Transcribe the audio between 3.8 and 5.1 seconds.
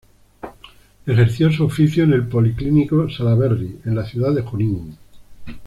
en la ciudad de Junín.